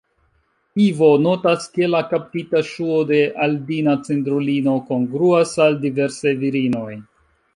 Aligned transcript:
Ivo 0.85 1.09
notas, 1.25 1.65
ke 1.75 1.89
la 1.95 1.99
kaptita 2.13 2.61
ŝuo 2.69 2.97
de 3.11 3.19
Aldina-Cindrulino 3.47 4.73
kongruas 4.89 5.55
al 5.67 5.79
diversaj 5.87 6.33
virinoj. 6.47 6.91